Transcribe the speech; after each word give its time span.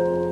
thank 0.00 0.24
you. 0.24 0.29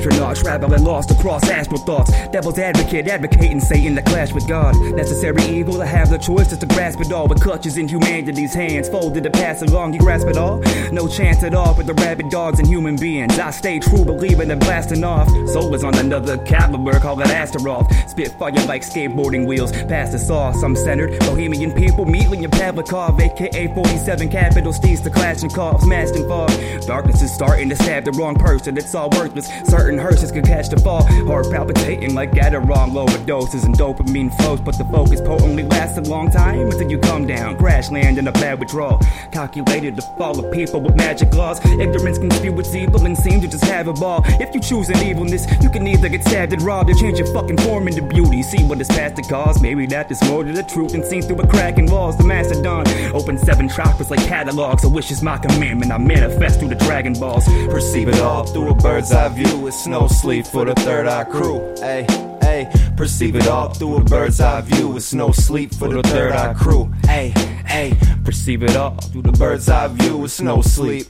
Astronaut 0.00 0.34
traveling 0.34 0.82
lost 0.82 1.10
across 1.10 1.46
astral 1.50 1.78
thoughts. 1.78 2.10
Devil's 2.28 2.58
advocate 2.58 3.06
advocating 3.06 3.60
Satan 3.60 3.94
to 3.96 4.00
clash 4.00 4.32
with 4.32 4.48
God. 4.48 4.74
Necessary 4.96 5.42
evil 5.44 5.74
to 5.74 5.84
have 5.84 6.08
the 6.08 6.16
choice 6.16 6.48
just 6.48 6.62
to 6.62 6.66
grasp 6.66 7.02
it 7.02 7.12
all 7.12 7.28
with 7.28 7.42
clutches 7.42 7.76
in 7.76 7.86
humanity's 7.86 8.54
hands. 8.54 8.88
Folded 8.88 9.24
to 9.24 9.30
pass 9.30 9.60
along, 9.60 9.92
you 9.92 10.00
grasp 10.00 10.26
it 10.28 10.38
all? 10.38 10.56
No 10.90 11.06
chance 11.06 11.42
at 11.42 11.54
all 11.54 11.74
with 11.74 11.86
the 11.86 11.92
rabid 11.92 12.30
dogs 12.30 12.58
and 12.60 12.66
human 12.66 12.96
beings. 12.96 13.38
I 13.38 13.50
stay 13.50 13.78
true, 13.78 14.06
believing 14.06 14.50
and 14.50 14.58
blasting 14.58 15.04
off. 15.04 15.28
Soul 15.50 15.74
is 15.74 15.84
on 15.84 15.94
another 15.98 16.38
caliber, 16.38 16.98
call 16.98 17.20
it 17.20 17.26
Astaroth. 17.26 17.92
Spit 18.08 18.32
fire 18.38 18.52
like 18.66 18.80
skateboarding 18.80 19.46
wheels. 19.46 19.70
Past 19.70 20.12
the 20.12 20.18
sauce, 20.18 20.62
I'm 20.62 20.76
centered. 20.76 21.18
Bohemian 21.20 21.72
people 21.72 22.06
meet 22.06 22.30
when 22.30 22.40
your 22.40 22.50
Pavlikov, 22.52 23.20
aka 23.20 23.66
47 23.74 24.30
capital 24.30 24.72
steeds 24.72 25.02
to 25.02 25.10
clash 25.10 25.42
and 25.42 25.52
cough, 25.52 25.82
smashed 25.82 26.14
and 26.14 26.26
fall. 26.26 26.48
Darkness 26.86 27.20
is 27.20 27.30
starting 27.30 27.68
to 27.68 27.76
stab 27.76 28.06
the 28.06 28.12
wrong 28.12 28.34
person, 28.34 28.78
it's 28.78 28.94
all 28.94 29.10
worthless. 29.10 29.48
Certain 29.64 29.89
hearses 29.98 30.30
could 30.30 30.44
catch 30.44 30.68
the 30.68 30.78
fall. 30.78 31.02
Heart 31.26 31.50
palpitating 31.50 32.14
like 32.14 32.32
Adderall 32.32 32.90
overdoses 32.90 33.64
and 33.64 33.74
dopamine 33.76 34.34
flows, 34.36 34.60
but 34.60 34.76
the 34.78 34.84
focus 34.84 35.20
potently 35.20 35.62
lasts 35.64 35.98
a 35.98 36.02
long 36.02 36.30
time 36.30 36.60
until 36.60 36.90
you 36.90 36.98
come 36.98 37.26
down, 37.26 37.56
crash 37.56 37.90
land 37.90 38.18
in 38.18 38.28
a 38.28 38.32
bad 38.32 38.58
withdrawal. 38.58 38.98
Calculated 39.32 39.96
to 39.96 40.02
fall 40.18 40.38
of 40.38 40.52
people 40.52 40.80
with 40.80 40.96
magic 40.96 41.34
laws. 41.34 41.64
Ignorance 41.64 42.18
can 42.18 42.30
spew 42.30 42.58
its 42.58 42.74
evil 42.74 43.04
and 43.06 43.16
seem 43.16 43.40
to 43.40 43.48
just 43.48 43.64
have 43.64 43.88
a 43.88 43.92
ball. 43.92 44.22
If 44.40 44.54
you 44.54 44.60
choose 44.60 44.88
an 44.88 44.98
evilness, 44.98 45.46
you 45.62 45.70
can 45.70 45.86
either 45.86 46.08
get 46.08 46.24
stabbed 46.24 46.52
and 46.52 46.62
robbed 46.62 46.90
or 46.90 46.94
change 46.94 47.18
your 47.18 47.32
fucking 47.32 47.58
form 47.58 47.88
into 47.88 48.02
beauty. 48.02 48.42
See 48.42 48.62
what 48.64 48.80
is 48.80 48.88
past 48.88 49.16
the 49.16 49.22
cause. 49.22 49.60
Maybe 49.62 49.86
that 49.86 50.10
is 50.10 50.22
more 50.24 50.44
to 50.44 50.52
the 50.52 50.62
truth 50.62 50.94
and 50.94 51.04
seen 51.04 51.22
through 51.22 51.40
a 51.40 51.46
crack 51.46 51.78
in 51.78 51.86
walls. 51.86 52.16
The 52.16 52.24
Macedon 52.24 52.86
open 53.14 53.38
seven 53.38 53.68
chakras 53.68 54.10
like 54.10 54.20
catalogs. 54.26 54.84
A 54.84 54.88
wish 54.88 55.10
is 55.10 55.22
my 55.22 55.38
commandment. 55.38 55.92
I 55.92 55.98
manifest 55.98 56.60
through 56.60 56.68
the 56.68 56.74
Dragon 56.74 57.14
Balls. 57.14 57.44
Perceive 57.68 58.08
it 58.08 58.20
all 58.20 58.44
through 58.44 58.70
a 58.70 58.74
bird's 58.74 59.12
eye 59.12 59.28
view. 59.28 59.66
It's 59.66 59.79
no 59.86 60.08
sleep 60.08 60.46
for 60.46 60.64
the 60.64 60.74
Third 60.74 61.06
Eye 61.06 61.24
Cru. 61.24 61.60
Ay, 61.82 62.06
ay, 62.42 62.92
perceive 62.96 63.36
it 63.36 63.46
all 63.46 63.72
through 63.72 63.96
a 63.96 64.04
bird's 64.04 64.40
eye 64.40 64.60
view. 64.62 64.96
It's 64.96 65.14
no 65.14 65.30
sleep 65.30 65.74
for 65.74 65.88
the 65.88 66.02
Third 66.02 66.32
Eye 66.32 66.54
Cru. 66.54 66.92
Ay, 67.04 67.32
ay, 67.66 67.96
perceive 68.24 68.62
it 68.62 68.76
all 68.76 68.96
through 68.96 69.22
the 69.22 69.32
bird's 69.32 69.68
eye 69.68 69.88
view. 69.88 70.24
It's 70.24 70.40
no 70.40 70.60
sleep. 70.60 71.06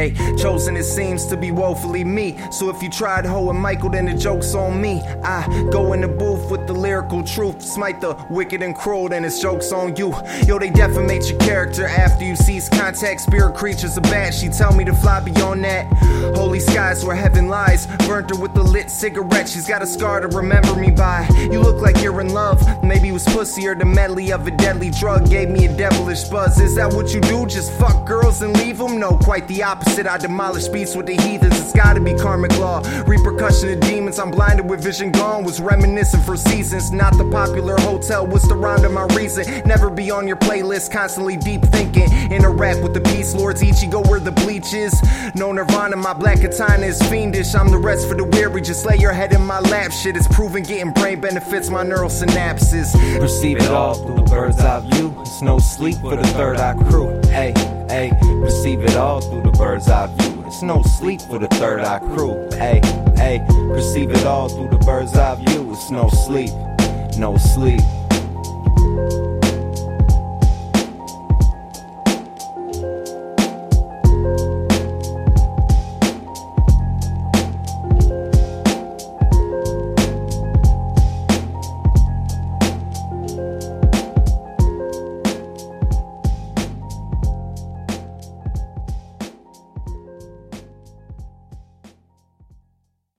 Hey, 0.00 0.14
chosen 0.38 0.78
it 0.78 0.84
seems 0.84 1.26
to 1.26 1.36
be 1.36 1.50
woefully 1.50 2.04
me. 2.04 2.38
So 2.50 2.70
if 2.70 2.82
you 2.82 2.88
tried 2.88 3.26
hoeing 3.26 3.60
Michael, 3.60 3.90
then 3.90 4.06
the 4.06 4.14
joke's 4.14 4.54
on 4.54 4.80
me. 4.80 5.02
I 5.22 5.46
go 5.70 5.92
in 5.92 6.00
the 6.00 6.08
booth 6.08 6.50
with 6.50 6.66
the 6.66 6.72
lyrical 6.72 7.22
truth, 7.22 7.60
smite 7.60 8.00
the 8.00 8.16
wicked 8.30 8.62
and 8.62 8.74
cruel, 8.74 9.10
then 9.10 9.26
it's 9.26 9.42
jokes 9.42 9.72
on 9.72 9.96
you. 9.96 10.14
Yo, 10.46 10.58
they 10.58 10.70
defamate 10.70 11.28
your 11.28 11.38
character 11.40 11.86
after 11.86 12.24
you 12.24 12.34
cease 12.34 12.66
contact. 12.70 13.20
Spirit 13.20 13.54
creatures 13.54 13.98
are 13.98 14.00
bad. 14.00 14.32
She 14.32 14.48
tell 14.48 14.74
me 14.74 14.86
to 14.86 14.94
fly 14.94 15.20
beyond 15.20 15.64
that. 15.64 15.84
Holy 16.34 16.60
skies 16.60 17.04
where 17.04 17.14
heaven 17.14 17.48
lies. 17.48 17.86
Burnt 18.08 18.30
her 18.30 18.40
with 18.40 18.56
a 18.56 18.62
lit 18.62 18.88
cigarette. 18.90 19.50
She's 19.50 19.68
got 19.68 19.82
a 19.82 19.86
scar 19.86 20.20
to 20.20 20.28
remember 20.28 20.76
me 20.76 20.90
by. 20.92 21.28
You 21.52 21.60
look 21.60 21.82
like 21.82 22.02
you're 22.02 22.22
in 22.22 22.32
love. 22.32 22.62
Maybe 22.82 23.10
it 23.10 23.12
was 23.12 23.26
pussy 23.26 23.68
or 23.68 23.74
the 23.74 23.84
medley 23.84 24.32
of 24.32 24.46
a 24.46 24.50
deadly 24.50 24.88
drug 24.88 25.28
gave 25.28 25.50
me 25.50 25.66
a 25.66 25.76
devilish 25.76 26.24
buzz. 26.24 26.58
Is 26.58 26.74
that 26.76 26.90
what 26.90 27.12
you 27.12 27.20
do? 27.20 27.44
Just 27.44 27.70
fuck 27.72 28.06
girls 28.06 28.40
and 28.40 28.56
leave 28.56 28.78
them? 28.78 28.98
No, 28.98 29.18
quite 29.18 29.46
the 29.46 29.62
opposite. 29.62 29.89
I 29.98 30.18
demolish 30.18 30.68
beats 30.68 30.94
with 30.94 31.06
the 31.06 31.14
heathens. 31.14 31.58
It's 31.60 31.72
gotta 31.72 32.00
be 32.00 32.14
karmic 32.14 32.56
law. 32.58 32.82
Repercussion 33.06 33.70
of 33.70 33.80
demons. 33.80 34.18
I'm 34.18 34.30
blinded 34.30 34.68
with 34.68 34.82
vision 34.82 35.10
gone. 35.10 35.44
Was 35.44 35.60
reminiscent 35.60 36.24
for 36.24 36.36
seasons. 36.36 36.90
Not 36.90 37.16
the 37.18 37.28
popular 37.30 37.76
hotel. 37.80 38.26
What's 38.26 38.48
the 38.48 38.54
rhyme 38.54 38.82
to 38.82 38.88
my 38.88 39.06
reason? 39.14 39.44
Never 39.66 39.90
be 39.90 40.10
on 40.10 40.26
your 40.26 40.36
playlist. 40.36 40.92
Constantly 40.92 41.36
deep 41.36 41.62
thinking. 41.62 42.10
In 42.30 42.44
a 42.44 42.50
rap 42.50 42.82
with 42.82 42.94
the 42.94 43.00
peace 43.00 43.34
lords. 43.34 43.62
Ichigo 43.62 44.06
where 44.08 44.20
the 44.20 44.32
bleach 44.32 44.72
is. 44.72 44.94
No 45.34 45.52
nirvana. 45.52 45.96
My 45.96 46.12
black 46.12 46.40
katana 46.40 46.86
is 46.86 47.00
fiendish. 47.02 47.54
I'm 47.54 47.70
the 47.70 47.78
rest 47.78 48.08
for 48.08 48.14
the 48.14 48.24
weary. 48.24 48.62
Just 48.62 48.86
lay 48.86 48.96
your 48.96 49.12
head 49.12 49.32
in 49.32 49.42
my 49.42 49.60
lap. 49.60 49.92
Shit 49.92 50.16
is 50.16 50.26
proven 50.28 50.62
getting 50.62 50.92
brain 50.92 51.20
benefits. 51.20 51.68
My 51.68 51.82
neural 51.82 52.10
synapses. 52.10 52.92
Perceive 53.18 53.58
it 53.58 53.70
all 53.70 53.94
through 53.94 54.16
the 54.16 54.22
bird's 54.22 54.58
eye 54.60 54.80
view. 54.80 55.14
It's 55.20 55.42
no 55.42 55.58
sleep 55.58 55.96
for 55.98 56.16
the 56.16 56.26
Third 56.28 56.56
Eye 56.56 56.74
Cru. 56.88 57.20
Hey, 57.26 57.52
Hey, 57.90 58.12
perceive 58.20 58.82
it 58.82 58.94
all 58.94 59.20
through 59.20 59.42
the 59.42 59.50
bird's 59.50 59.88
eye 59.88 60.06
view. 60.06 60.44
It's 60.46 60.62
no 60.62 60.80
sleep 60.82 61.20
for 61.22 61.40
the 61.40 61.48
Third 61.48 61.80
Eye 61.80 61.98
Cru. 61.98 62.48
Hey, 62.52 62.80
hey, 63.16 63.44
perceive 63.48 64.12
it 64.12 64.24
all 64.24 64.48
through 64.48 64.68
the 64.68 64.78
bird's 64.78 65.16
eye 65.16 65.34
view. 65.34 65.72
It's 65.72 65.90
no 65.90 66.08
sleep, 66.08 66.50
no 67.18 67.36
sleep. 67.36 67.80